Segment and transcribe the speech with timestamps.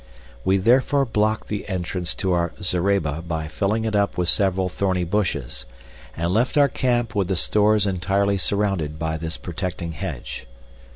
[0.43, 5.03] We therefore blocked the entrance to our zareba by filling it up with several thorny
[5.03, 5.67] bushes,
[6.17, 10.47] and left our camp with the stores entirely surrounded by this protecting hedge.